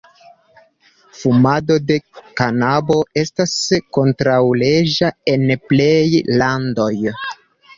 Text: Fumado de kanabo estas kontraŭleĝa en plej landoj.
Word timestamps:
Fumado 1.17 1.75
de 1.91 1.97
kanabo 2.39 2.97
estas 3.25 3.53
kontraŭleĝa 3.99 5.13
en 5.35 5.47
plej 5.69 6.27
landoj. 6.45 6.91